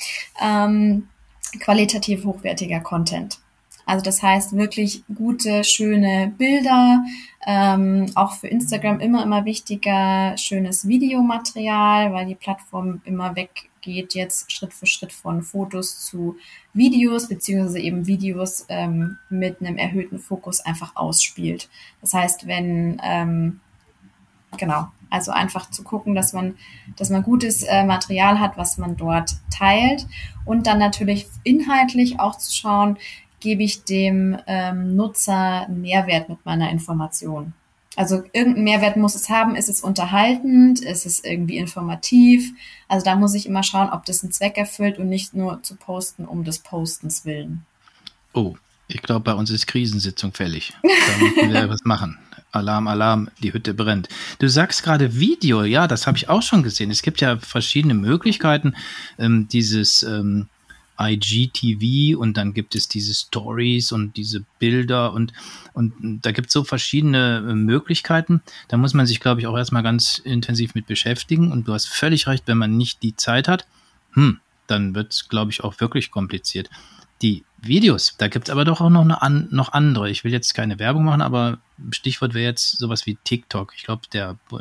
[0.40, 1.08] Ähm,
[1.60, 3.38] qualitativ hochwertiger Content.
[3.86, 7.04] Also das heißt wirklich gute, schöne Bilder,
[7.46, 13.36] ähm, auch für Instagram immer, immer wichtiger, schönes Videomaterial, weil die Plattform immer
[13.84, 16.36] weggeht jetzt Schritt für Schritt von Fotos zu
[16.72, 21.68] Videos, beziehungsweise eben Videos ähm, mit einem erhöhten Fokus einfach ausspielt.
[22.00, 23.60] Das heißt, wenn, ähm,
[24.56, 26.56] genau, also einfach zu gucken, dass man,
[26.96, 30.06] dass man gutes äh, Material hat, was man dort teilt
[30.44, 32.96] und dann natürlich inhaltlich auch zu schauen,
[33.40, 37.52] gebe ich dem ähm, Nutzer Mehrwert mit meiner Information.
[37.96, 39.56] Also irgendeinen Mehrwert muss es haben.
[39.56, 40.80] Ist es unterhaltend?
[40.80, 42.52] Ist es irgendwie informativ?
[42.88, 45.76] Also da muss ich immer schauen, ob das einen Zweck erfüllt und nicht nur zu
[45.76, 47.64] posten um des Postens willen.
[48.32, 48.56] Oh,
[48.88, 50.72] ich glaube, bei uns ist Krisensitzung fällig.
[50.82, 52.18] Da müssen wir was machen.
[52.50, 54.08] Alarm, Alarm, die Hütte brennt.
[54.38, 56.90] Du sagst gerade Video, ja, das habe ich auch schon gesehen.
[56.90, 58.74] Es gibt ja verschiedene Möglichkeiten,
[59.18, 60.48] ähm, dieses ähm,
[61.00, 65.32] IGTV und dann gibt es diese Stories und diese Bilder und,
[65.72, 68.42] und da gibt es so verschiedene äh, Möglichkeiten.
[68.68, 71.86] Da muss man sich, glaube ich, auch erstmal ganz intensiv mit beschäftigen und du hast
[71.86, 73.66] völlig recht, wenn man nicht die Zeit hat,
[74.12, 76.70] hm, dann wird es, glaube ich, auch wirklich kompliziert.
[77.22, 80.10] Die Videos, da gibt es aber doch auch noch, eine an, noch andere.
[80.10, 81.58] Ich will jetzt keine Werbung machen, aber
[81.90, 83.72] Stichwort wäre jetzt sowas wie TikTok.
[83.76, 84.02] Ich glaube,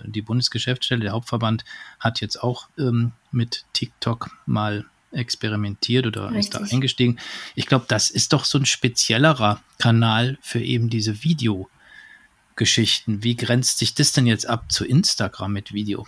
[0.06, 1.65] die Bundesgeschäftsstelle, der Hauptverband,
[2.00, 6.39] hat jetzt auch ähm, mit TikTok mal experimentiert oder Richtig.
[6.39, 7.19] ist da eingestiegen.
[7.56, 13.23] Ich glaube, das ist doch so ein speziellerer Kanal für eben diese Videogeschichten.
[13.23, 16.06] Wie grenzt sich das denn jetzt ab zu Instagram mit Video?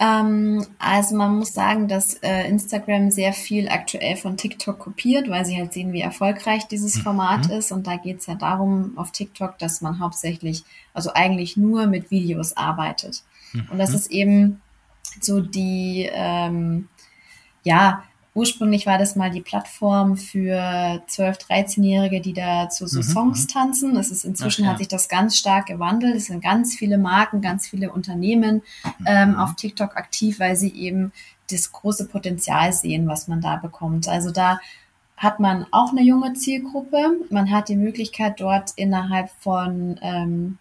[0.00, 5.44] Ähm, also man muss sagen, dass äh, Instagram sehr viel aktuell von TikTok kopiert, weil
[5.44, 7.00] sie halt sehen, wie erfolgreich dieses mhm.
[7.00, 7.72] Format ist.
[7.72, 10.62] Und da geht es ja darum auf TikTok, dass man hauptsächlich,
[10.94, 13.24] also eigentlich nur mit Videos arbeitet.
[13.52, 13.68] Mhm.
[13.72, 14.60] Und das ist eben
[15.20, 16.88] so die, ähm,
[17.64, 20.54] ja, ursprünglich war das mal die Plattform für
[21.08, 23.02] 12-, 13-Jährige, die da zu so mhm.
[23.02, 23.48] Songs mhm.
[23.48, 23.96] tanzen.
[23.96, 24.72] Es ist inzwischen Ach, ja.
[24.72, 26.14] hat sich das ganz stark gewandelt.
[26.14, 28.62] Es sind ganz viele Marken, ganz viele Unternehmen
[29.06, 29.36] ähm, mhm.
[29.36, 31.12] auf TikTok aktiv, weil sie eben
[31.50, 34.08] das große Potenzial sehen, was man da bekommt.
[34.08, 34.60] Also da
[35.16, 37.16] hat man auch eine junge Zielgruppe.
[37.30, 40.58] Man hat die Möglichkeit, dort innerhalb von ähm,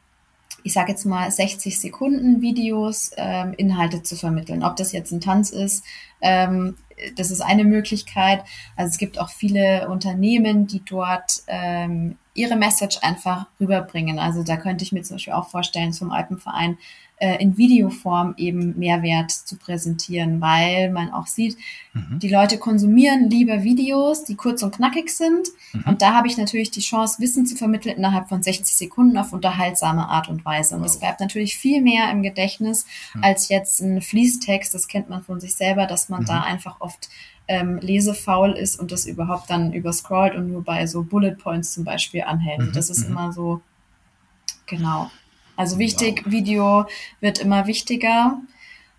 [0.64, 4.64] ich sage jetzt mal 60 Sekunden Videos ähm, Inhalte zu vermitteln.
[4.64, 5.86] Ob das jetzt ein Tanz ist,
[6.22, 6.76] ähm,
[7.16, 8.44] das ist eine Möglichkeit.
[8.76, 14.20] Also es gibt auch viele Unternehmen, die dort ähm, ihre Message einfach rüberbringen.
[14.20, 16.78] Also da könnte ich mir zum Beispiel auch vorstellen, zum Alpenverein
[17.20, 21.58] äh, in Videoform eben Mehrwert zu präsentieren, weil man auch sieht,
[21.94, 22.20] mhm.
[22.20, 25.48] die Leute konsumieren lieber Videos, die kurz und knackig sind.
[25.74, 25.84] Mhm.
[25.86, 29.34] Und da habe ich natürlich die Chance, Wissen zu vermitteln innerhalb von 60 Sekunden auf
[29.34, 30.76] unterhaltsame Art und Weise.
[30.76, 33.24] Und es bleibt natürlich viel mehr im Gedächtnis mhm.
[33.24, 34.74] als jetzt ein Fließtext.
[34.74, 36.44] Das kennt man von sich selber, dass man da mhm.
[36.44, 37.10] einfach oft
[37.48, 41.84] ähm, lesefaul ist und das überhaupt dann überscrollt und nur bei so Bullet Points zum
[41.84, 42.60] Beispiel anhält.
[42.60, 42.72] Mhm.
[42.74, 43.12] Das ist mhm.
[43.12, 43.62] immer so,
[44.68, 45.10] genau.
[45.58, 46.32] Also wichtig, wow.
[46.32, 46.86] Video
[47.20, 48.40] wird immer wichtiger.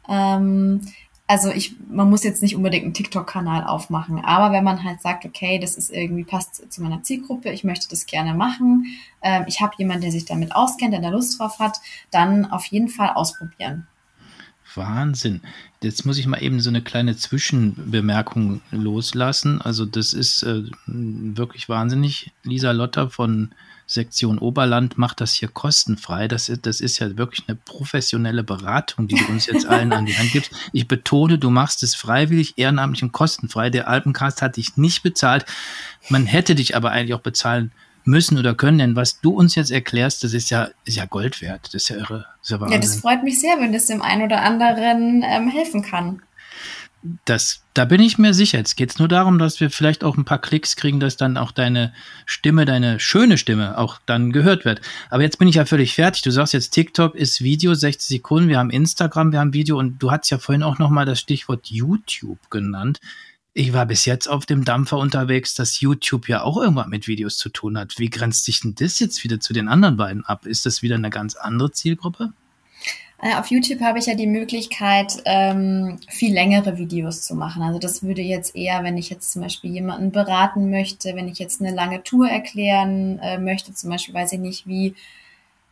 [0.09, 0.83] Ähm,
[1.27, 5.27] also ich, man muss jetzt nicht unbedingt einen TikTok-Kanal aufmachen, aber wenn man halt sagt,
[5.27, 8.87] okay, das ist irgendwie passt zu meiner Zielgruppe, ich möchte das gerne machen,
[9.23, 12.65] ähm, ich habe jemanden, der sich damit auskennt, der da Lust drauf hat, dann auf
[12.67, 13.87] jeden Fall ausprobieren.
[14.75, 15.43] Wahnsinn.
[15.83, 19.61] Jetzt muss ich mal eben so eine kleine Zwischenbemerkung loslassen.
[19.61, 22.33] Also das ist äh, wirklich wahnsinnig.
[22.43, 23.51] Lisa Lotter von
[23.91, 26.29] Sektion Oberland macht das hier kostenfrei.
[26.29, 30.05] Das ist, das ist ja wirklich eine professionelle Beratung, die du uns jetzt allen an
[30.05, 30.53] die Hand gibst.
[30.75, 33.71] Ich betone, du machst es freiwillig, ehrenamtlich und kostenfrei.
[33.71, 35.47] Der Alpencast hat dich nicht bezahlt.
[36.11, 37.73] Man hätte dich aber eigentlich auch bezahlen
[38.05, 41.41] müssen oder können, denn was du uns jetzt erklärst, das ist ja, ist ja Gold
[41.41, 41.69] wert.
[41.69, 42.27] Das ist ja irre.
[42.41, 45.49] Das ist ja, ja, das freut mich sehr, wenn das dem einen oder anderen ähm,
[45.49, 46.21] helfen kann.
[47.25, 48.59] Das, da bin ich mir sicher.
[48.59, 51.37] Jetzt geht es nur darum, dass wir vielleicht auch ein paar Klicks kriegen, dass dann
[51.37, 51.93] auch deine
[52.27, 54.81] Stimme, deine schöne Stimme auch dann gehört wird.
[55.09, 56.23] Aber jetzt bin ich ja völlig fertig.
[56.23, 59.99] Du sagst jetzt, TikTok ist Video, 60 Sekunden, wir haben Instagram, wir haben Video und
[59.99, 63.01] du hast ja vorhin auch nochmal das Stichwort YouTube genannt.
[63.55, 67.39] Ich war bis jetzt auf dem Dampfer unterwegs, dass YouTube ja auch irgendwann mit Videos
[67.39, 67.99] zu tun hat.
[67.99, 70.47] Wie grenzt sich denn das jetzt wieder zu den anderen beiden ab?
[70.47, 72.33] Ist das wieder eine ganz andere Zielgruppe?
[73.21, 77.63] Äh, auf YouTube habe ich ja die Möglichkeit, ähm, viel längere Videos zu machen.
[77.63, 81.39] Also das würde jetzt eher, wenn ich jetzt zum Beispiel jemanden beraten möchte, wenn ich
[81.39, 84.95] jetzt eine lange Tour erklären äh, möchte, zum Beispiel weiß ich nicht, wie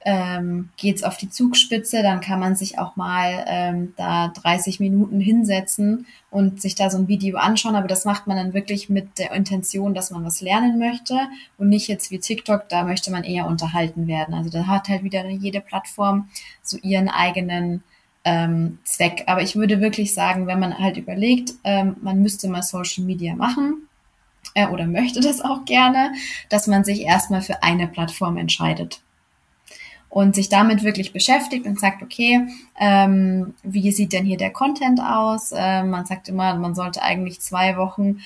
[0.09, 5.19] ähm, geht auf die Zugspitze, dann kann man sich auch mal ähm, da 30 Minuten
[5.19, 7.75] hinsetzen und sich da so ein Video anschauen.
[7.75, 11.19] Aber das macht man dann wirklich mit der Intention, dass man was lernen möchte
[11.59, 14.33] und nicht jetzt wie TikTok, da möchte man eher unterhalten werden.
[14.33, 16.29] Also da hat halt wieder jede Plattform
[16.63, 17.83] so ihren eigenen
[18.23, 19.25] ähm, Zweck.
[19.27, 23.35] Aber ich würde wirklich sagen, wenn man halt überlegt, ähm, man müsste mal Social Media
[23.35, 23.89] machen,
[24.55, 26.13] äh, oder möchte das auch gerne,
[26.49, 29.01] dass man sich erstmal für eine Plattform entscheidet
[30.09, 35.01] und sich damit wirklich beschäftigt und sagt, okay, ähm, wie sieht denn hier der Content
[35.01, 35.53] aus?
[35.55, 38.19] Ähm, man sagt immer, man sollte eigentlich zwei Wochen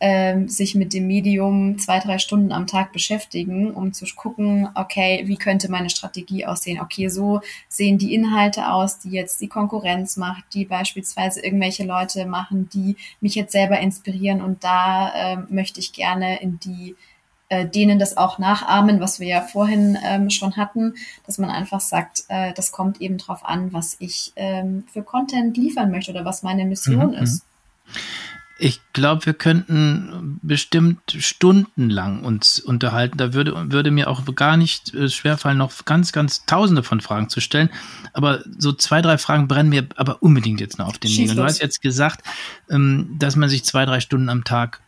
[0.00, 5.22] ähm, sich mit dem Medium zwei, drei Stunden am Tag beschäftigen, um zu gucken, okay,
[5.26, 6.80] wie könnte meine Strategie aussehen?
[6.80, 12.26] Okay, so sehen die Inhalte aus, die jetzt die Konkurrenz macht, die beispielsweise irgendwelche Leute
[12.26, 16.94] machen, die mich jetzt selber inspirieren und da äh, möchte ich gerne in die
[17.48, 20.94] äh, denen das auch nachahmen, was wir ja vorhin ähm, schon hatten,
[21.26, 25.56] dass man einfach sagt, äh, das kommt eben drauf an, was ich ähm, für Content
[25.56, 27.22] liefern möchte oder was meine Mission mhm.
[27.22, 27.44] ist.
[28.60, 33.16] Ich glaube, wir könnten bestimmt stundenlang uns unterhalten.
[33.16, 37.28] Da würde, würde mir auch gar nicht äh, schwerfallen, noch ganz, ganz tausende von Fragen
[37.28, 37.70] zu stellen.
[38.12, 41.36] Aber so zwei, drei Fragen brennen mir aber unbedingt jetzt noch auf den Nägeln.
[41.36, 42.26] Du hast jetzt gesagt,
[42.68, 44.80] ähm, dass man sich zwei, drei Stunden am Tag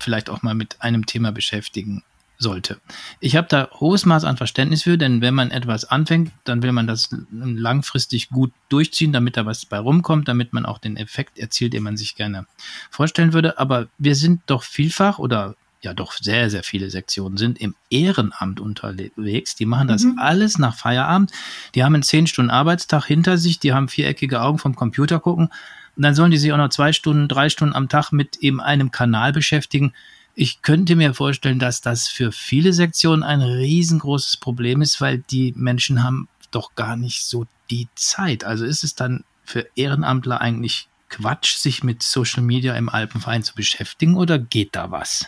[0.00, 2.02] vielleicht auch mal mit einem Thema beschäftigen
[2.38, 2.80] sollte.
[3.20, 6.72] Ich habe da hohes Maß an Verständnis für, denn wenn man etwas anfängt, dann will
[6.72, 11.38] man das langfristig gut durchziehen, damit da was bei rumkommt, damit man auch den Effekt
[11.38, 12.46] erzielt, den man sich gerne
[12.90, 13.58] vorstellen würde.
[13.58, 18.60] Aber wir sind doch vielfach oder ja doch sehr, sehr viele Sektionen sind im Ehrenamt
[18.60, 19.54] unterwegs.
[19.56, 20.18] Die machen das mhm.
[20.18, 21.32] alles nach Feierabend.
[21.74, 25.48] Die haben einen zehn Stunden Arbeitstag hinter sich, die haben viereckige Augen vom Computer gucken.
[25.96, 28.60] Und dann sollen die sich auch noch zwei Stunden, drei Stunden am Tag mit eben
[28.60, 29.92] einem Kanal beschäftigen
[30.40, 35.52] ich könnte mir vorstellen, dass das für viele Sektionen ein riesengroßes Problem ist, weil die
[35.56, 38.44] Menschen haben doch gar nicht so die Zeit.
[38.44, 43.56] Also ist es dann für Ehrenamtler eigentlich Quatsch, sich mit Social Media im Alpenverein zu
[43.56, 45.26] beschäftigen oder geht da was?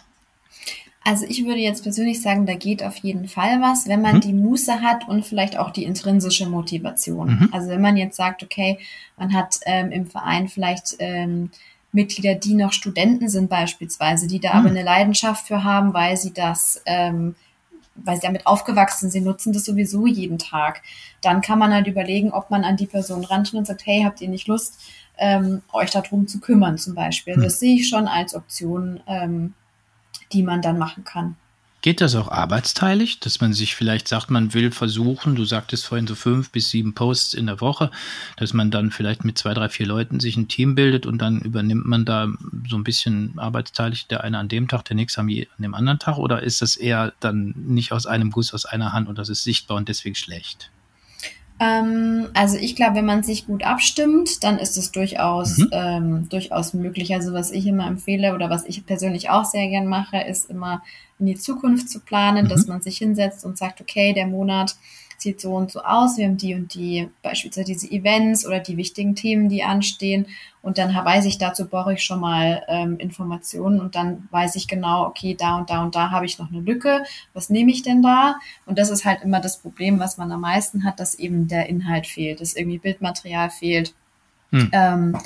[1.02, 4.20] Also ich würde jetzt persönlich sagen, da geht auf jeden Fall was, wenn man mhm.
[4.20, 7.30] die Muße hat und vielleicht auch die intrinsische Motivation.
[7.30, 7.48] Mhm.
[7.50, 8.78] Also wenn man jetzt sagt, okay,
[9.16, 11.50] man hat ähm, im Verein vielleicht ähm,
[11.92, 14.58] Mitglieder, die noch Studenten sind beispielsweise, die da mhm.
[14.58, 17.34] aber eine Leidenschaft für haben, weil sie das, ähm,
[17.96, 20.82] weil sie damit aufgewachsen sind, nutzen das sowieso jeden Tag.
[21.20, 24.20] Dann kann man halt überlegen, ob man an die Person rantritt und sagt, hey, habt
[24.20, 24.80] ihr nicht Lust,
[25.18, 27.36] ähm, euch darum zu kümmern zum Beispiel.
[27.36, 27.42] Mhm.
[27.42, 29.54] Das sehe ich schon als Option, ähm,
[30.32, 31.36] die man dann machen kann.
[31.82, 36.06] Geht das auch arbeitsteilig, dass man sich vielleicht sagt, man will versuchen, du sagtest vorhin
[36.06, 37.90] so fünf bis sieben Posts in der Woche,
[38.36, 41.40] dass man dann vielleicht mit zwei, drei, vier Leuten sich ein Team bildet und dann
[41.40, 42.28] übernimmt man da
[42.68, 46.18] so ein bisschen arbeitsteilig, der eine an dem Tag, der nächste an dem anderen Tag
[46.18, 49.44] oder ist das eher dann nicht aus einem Guss, aus einer Hand und das ist
[49.44, 50.70] sichtbar und deswegen schlecht?
[51.60, 55.68] Ähm, also ich glaube, wenn man sich gut abstimmt, dann ist es durchaus, mhm.
[55.72, 57.14] ähm, durchaus möglich.
[57.14, 60.82] Also was ich immer empfehle oder was ich persönlich auch sehr gern mache, ist immer
[61.18, 62.48] in die Zukunft zu planen, mhm.
[62.48, 64.76] dass man sich hinsetzt und sagt, okay, der Monat
[65.20, 68.76] sieht so und so aus, wir haben die und die, beispielsweise diese Events oder die
[68.76, 70.26] wichtigen Themen, die anstehen.
[70.62, 74.68] Und dann weiß ich, dazu brauche ich schon mal ähm, Informationen und dann weiß ich
[74.68, 77.04] genau, okay, da und da und da habe ich noch eine Lücke.
[77.32, 78.36] Was nehme ich denn da?
[78.66, 81.68] Und das ist halt immer das Problem, was man am meisten hat, dass eben der
[81.68, 83.94] Inhalt fehlt, dass irgendwie Bildmaterial fehlt.
[84.50, 84.70] Hm.
[84.72, 85.18] Ähm,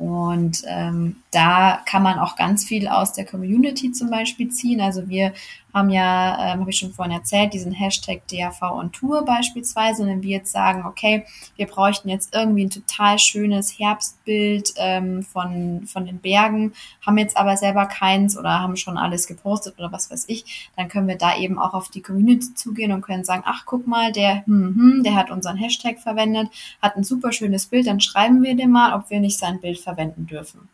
[0.00, 4.80] und ähm, da kann man auch ganz viel aus der Community zum Beispiel ziehen.
[4.80, 5.34] Also wir
[5.72, 10.02] haben ja, ähm, habe ich schon vorhin erzählt, diesen Hashtag DAV on Tour beispielsweise.
[10.02, 11.24] Und wenn wir jetzt sagen, okay,
[11.56, 16.72] wir bräuchten jetzt irgendwie ein total schönes Herbstbild ähm, von, von den Bergen,
[17.04, 20.88] haben jetzt aber selber keins oder haben schon alles gepostet oder was weiß ich, dann
[20.88, 24.12] können wir da eben auch auf die Community zugehen und können sagen, ach, guck mal,
[24.12, 26.48] der, hm, hm, der hat unseren Hashtag verwendet,
[26.82, 29.78] hat ein super schönes Bild, dann schreiben wir dem mal, ob wir nicht sein Bild
[29.78, 30.68] verwenden dürfen.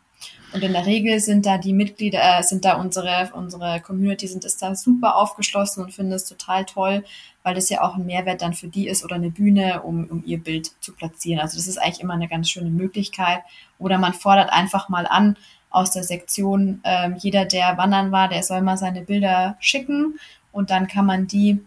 [0.53, 4.45] Und in der Regel sind da die Mitglieder, äh, sind da unsere, unsere Community, sind
[4.45, 7.03] es da super aufgeschlossen und finden es total toll,
[7.43, 10.23] weil das ja auch ein Mehrwert dann für die ist oder eine Bühne, um, um
[10.25, 11.41] ihr Bild zu platzieren.
[11.41, 13.41] Also das ist eigentlich immer eine ganz schöne Möglichkeit.
[13.77, 15.35] Oder man fordert einfach mal an
[15.69, 20.17] aus der Sektion, äh, jeder, der wandern war, der soll mal seine Bilder schicken
[20.51, 21.59] und dann kann man die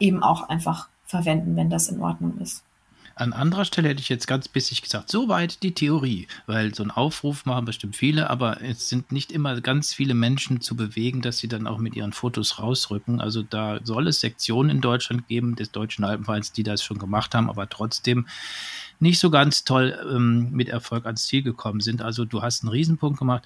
[0.00, 2.64] eben auch einfach verwenden, wenn das in Ordnung ist.
[3.20, 6.90] An anderer Stelle hätte ich jetzt ganz bissig gesagt, soweit die Theorie, weil so einen
[6.90, 11.36] Aufruf machen bestimmt viele, aber es sind nicht immer ganz viele Menschen zu bewegen, dass
[11.36, 13.20] sie dann auch mit ihren Fotos rausrücken.
[13.20, 17.34] Also da soll es Sektionen in Deutschland geben, des Deutschen Alpenvereins, die das schon gemacht
[17.34, 18.26] haben, aber trotzdem
[19.00, 22.00] nicht so ganz toll ähm, mit Erfolg ans Ziel gekommen sind.
[22.00, 23.44] Also du hast einen Riesenpunkt gemacht.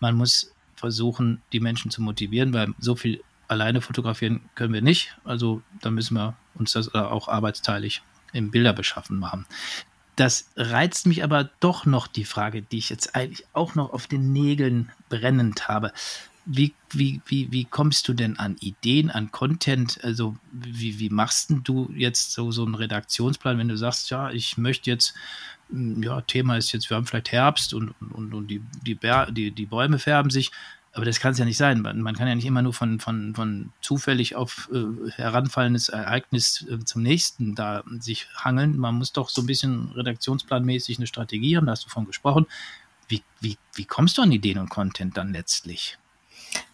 [0.00, 5.16] Man muss versuchen, die Menschen zu motivieren, weil so viel alleine fotografieren können wir nicht.
[5.22, 8.02] Also da müssen wir uns das auch arbeitsteilig
[8.34, 9.46] im Bilderbeschaffen machen.
[10.16, 14.06] Das reizt mich aber doch noch die Frage, die ich jetzt eigentlich auch noch auf
[14.06, 15.92] den Nägeln brennend habe.
[16.46, 19.98] Wie, wie, wie, wie kommst du denn an Ideen, an Content?
[20.04, 24.58] Also, wie, wie machst du jetzt so, so einen Redaktionsplan, wenn du sagst, ja, ich
[24.58, 25.14] möchte jetzt,
[25.70, 28.98] hm, ja, Thema ist jetzt, wir haben vielleicht Herbst und, und, und die, die,
[29.30, 30.52] die, die Bäume färben sich.
[30.94, 31.80] Aber das kann es ja nicht sein.
[31.80, 36.78] Man, kann ja nicht immer nur von, von, von zufällig auf äh, heranfallendes Ereignis äh,
[36.84, 38.78] zum nächsten da sich hangeln.
[38.78, 42.46] Man muss doch so ein bisschen redaktionsplanmäßig eine Strategie haben, da hast du von gesprochen.
[43.08, 45.98] Wie, wie, wie kommst du an Ideen und Content dann letztlich?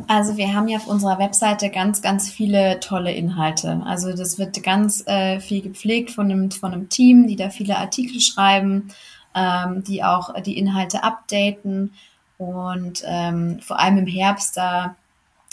[0.07, 3.83] Also wir haben ja auf unserer Webseite ganz, ganz viele tolle Inhalte.
[3.87, 7.79] Also das wird ganz äh, viel gepflegt von einem, von einem Team, die da viele
[7.79, 8.89] Artikel schreiben,
[9.35, 11.95] ähm, die auch die Inhalte updaten.
[12.41, 14.97] Und ähm, vor allem im Herbst, da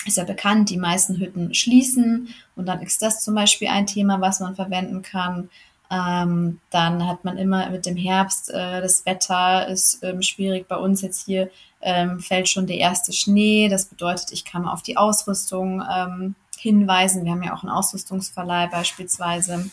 [0.06, 2.30] ist ja bekannt, die meisten Hütten schließen.
[2.56, 5.50] Und dann ist das zum Beispiel ein Thema, was man verwenden kann.
[5.92, 10.70] Ähm, dann hat man immer mit dem Herbst, äh, das Wetter ist ähm, schwierig.
[10.70, 11.50] Bei uns jetzt hier
[11.82, 13.68] ähm, fällt schon der erste Schnee.
[13.68, 17.26] Das bedeutet, ich kann auf die Ausrüstung ähm, hinweisen.
[17.26, 19.70] Wir haben ja auch einen Ausrüstungsverleih beispielsweise.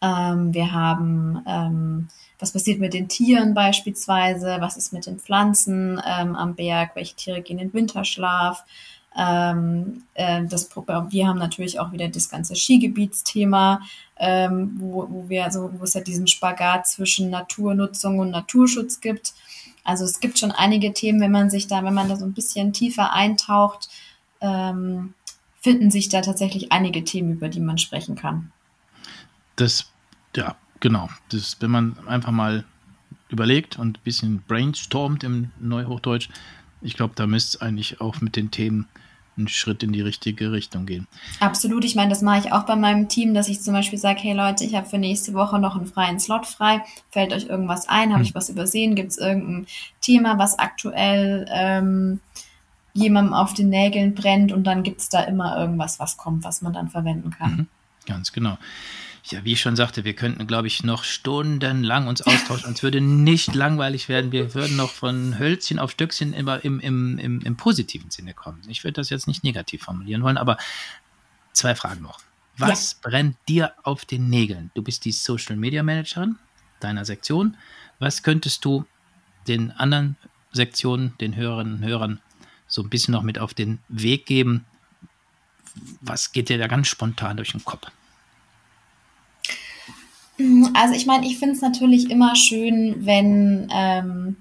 [0.00, 2.08] Ähm, wir haben ähm,
[2.38, 7.16] was passiert mit den Tieren beispielsweise, was ist mit den Pflanzen ähm, am Berg, welche
[7.16, 8.64] Tiere gehen in Winterschlaf.
[9.16, 13.80] Ähm, äh, das, wir haben natürlich auch wieder das ganze Skigebietsthema,
[14.16, 19.34] ähm, wo, wo wir so, wo es ja diesen Spagat zwischen Naturnutzung und Naturschutz gibt.
[19.82, 22.34] Also es gibt schon einige Themen, wenn man sich da, wenn man da so ein
[22.34, 23.88] bisschen tiefer eintaucht,
[24.40, 25.14] ähm,
[25.60, 28.52] finden sich da tatsächlich einige Themen, über die man sprechen kann.
[29.56, 29.90] Das,
[30.36, 32.64] ja, Genau, das, wenn man einfach mal
[33.28, 36.28] überlegt und ein bisschen brainstormt im Neuhochdeutsch,
[36.80, 38.86] ich glaube, da müsste es eigentlich auch mit den Themen
[39.36, 41.06] einen Schritt in die richtige Richtung gehen.
[41.40, 44.20] Absolut, ich meine, das mache ich auch bei meinem Team, dass ich zum Beispiel sage,
[44.20, 46.82] hey Leute, ich habe für nächste Woche noch einen freien Slot frei.
[47.10, 48.10] Fällt euch irgendwas ein?
[48.10, 48.26] Habe hm.
[48.26, 48.96] ich was übersehen?
[48.96, 49.66] Gibt es irgendein
[50.00, 52.20] Thema, was aktuell ähm,
[52.94, 54.50] jemandem auf den Nägeln brennt?
[54.50, 57.50] Und dann gibt es da immer irgendwas, was kommt, was man dann verwenden kann.
[57.50, 57.66] Mhm,
[58.06, 58.58] ganz genau
[59.30, 62.68] ja, wie ich schon sagte, wir könnten, glaube ich, noch stundenlang uns austauschen.
[62.68, 64.32] Uns würde nicht langweilig werden.
[64.32, 68.62] Wir würden noch von Hölzchen auf Stöckchen immer im, im, im, im positiven Sinne kommen.
[68.68, 70.56] Ich würde das jetzt nicht negativ formulieren wollen, aber
[71.52, 72.20] zwei Fragen noch.
[72.56, 73.10] Was ja.
[73.10, 74.70] brennt dir auf den Nägeln?
[74.74, 76.36] Du bist die Social Media Managerin
[76.80, 77.56] deiner Sektion.
[77.98, 78.84] Was könntest du
[79.46, 80.16] den anderen
[80.52, 82.20] Sektionen, den Hörerinnen und Hörern
[82.66, 84.64] so ein bisschen noch mit auf den Weg geben,
[86.00, 87.88] was geht dir da ganz spontan durch den Kopf?
[90.74, 94.36] Also ich meine, ich finde es natürlich immer schön, wenn, ähm,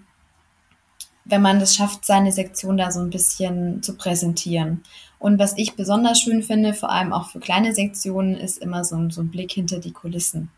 [1.26, 4.84] wenn man es schafft, seine Sektion da so ein bisschen zu präsentieren.
[5.20, 9.10] Und was ich besonders schön finde, vor allem auch für kleine Sektionen, ist immer so
[9.10, 10.52] so ein Blick hinter die Kulissen.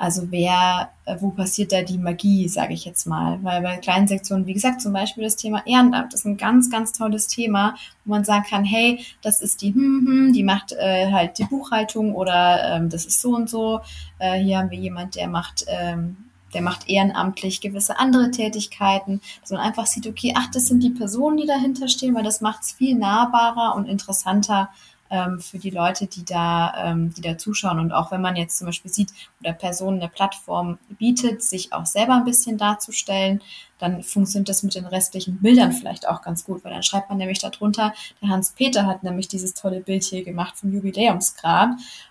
[0.00, 3.38] Also wer, äh, wo passiert da die Magie, sage ich jetzt mal.
[3.42, 6.92] Weil bei kleinen Sektionen, wie gesagt, zum Beispiel das Thema Ehrenamt ist ein ganz, ganz
[6.92, 7.74] tolles Thema,
[8.06, 11.44] wo man sagen kann, hey, das ist die hm, hm, die macht äh, halt die
[11.44, 13.80] Buchhaltung oder ähm, das ist so und so.
[14.18, 16.16] Äh, hier haben wir jemand, der macht ähm,
[16.54, 20.90] der macht ehrenamtlich gewisse andere Tätigkeiten, dass man einfach sieht, okay, ach, das sind die
[20.90, 24.70] Personen, die dahinter stehen, weil das macht es viel nahbarer und interessanter
[25.10, 27.78] ähm, für die Leute, die da, ähm, die da zuschauen.
[27.78, 31.86] Und auch wenn man jetzt zum Beispiel sieht, oder Personen eine Plattform bietet, sich auch
[31.86, 33.42] selber ein bisschen darzustellen,
[33.78, 37.18] dann funktioniert das mit den restlichen Bildern vielleicht auch ganz gut, weil dann schreibt man
[37.18, 37.92] nämlich darunter,
[38.22, 41.70] der Hans-Peter hat nämlich dieses tolle Bild hier gemacht vom Jubiläumsgrad.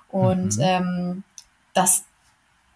[0.09, 0.63] Und mhm.
[0.63, 1.23] ähm,
[1.73, 2.03] das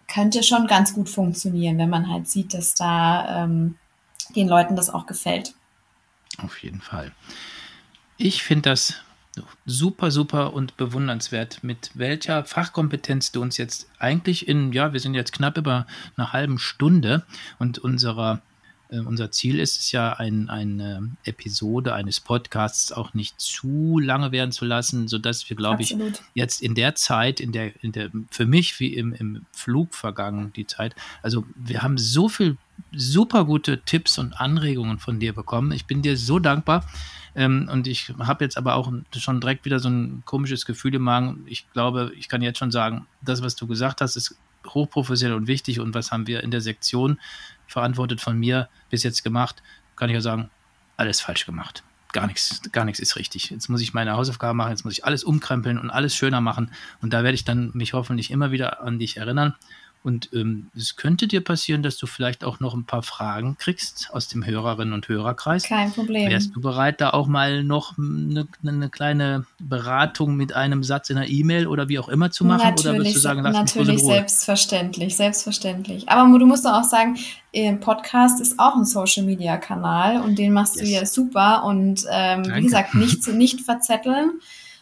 [0.08, 3.76] könnte schon ganz gut funktionieren, wenn man halt sieht, dass da ähm,
[4.34, 5.54] den Leuten das auch gefällt.
[6.38, 7.12] Auf jeden Fall.
[8.16, 9.03] Ich finde das
[9.66, 15.14] super, super und bewundernswert, mit welcher Fachkompetenz du uns jetzt eigentlich in, ja, wir sind
[15.14, 17.24] jetzt knapp über einer halben Stunde
[17.58, 18.42] und unserer
[18.90, 24.32] äh, unser Ziel ist es ja, ein, eine Episode eines Podcasts auch nicht zu lange
[24.32, 25.96] werden zu lassen, sodass wir, glaube ich,
[26.34, 30.52] jetzt in der Zeit, in der, in der, für mich wie im, im Flug vergangen,
[30.54, 32.56] die Zeit, also wir haben so viel
[32.92, 35.72] super gute Tipps und Anregungen von dir bekommen.
[35.72, 36.84] Ich bin dir so dankbar.
[37.34, 41.02] Ähm, und ich habe jetzt aber auch schon direkt wieder so ein komisches Gefühl im
[41.02, 41.44] Magen.
[41.46, 45.46] Ich glaube, ich kann jetzt schon sagen, das, was du gesagt hast, ist hochprofessionell und
[45.46, 45.80] wichtig.
[45.80, 47.18] Und was haben wir in der Sektion
[47.66, 49.62] verantwortet von mir bis jetzt gemacht?
[49.96, 50.50] Kann ich ja sagen,
[50.96, 51.82] alles falsch gemacht.
[52.12, 53.50] Gar nichts, gar nichts ist richtig.
[53.50, 56.70] Jetzt muss ich meine Hausaufgaben machen, jetzt muss ich alles umkrempeln und alles schöner machen.
[57.02, 59.56] Und da werde ich dann mich hoffentlich immer wieder an dich erinnern.
[60.04, 64.10] Und ähm, es könnte dir passieren, dass du vielleicht auch noch ein paar Fragen kriegst
[64.12, 65.62] aus dem Hörerinnen- und Hörerkreis.
[65.62, 66.30] Kein Problem.
[66.30, 71.16] Wärst du bereit, da auch mal noch eine, eine kleine Beratung mit einem Satz in
[71.16, 72.68] einer E-Mail oder wie auch immer zu machen?
[72.68, 76.06] Natürlich, oder würdest du sagen, lass natürlich selbstverständlich, selbstverständlich.
[76.06, 77.16] Aber du musst auch sagen,
[77.80, 80.84] Podcast ist auch ein Social-Media-Kanal und den machst yes.
[80.84, 81.64] du ja super.
[81.64, 84.32] Und ähm, wie gesagt, nicht, nicht verzetteln,